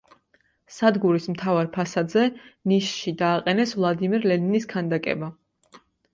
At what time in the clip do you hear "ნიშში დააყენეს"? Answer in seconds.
2.73-3.75